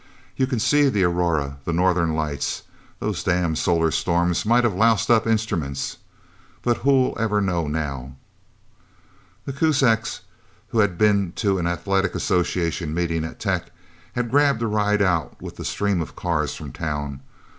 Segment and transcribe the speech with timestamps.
[0.35, 2.63] You can see the aurora the Northern Lights...
[2.97, 5.97] Those damn solar storms might have loused up instruments...!
[6.63, 8.15] But who'll ever know, now...?"
[9.45, 10.21] The Kuzaks,
[10.69, 13.69] who had been to an Athletic Association meeting at Tech,
[14.13, 17.21] had grabbed a ride out with the stream of cars from town.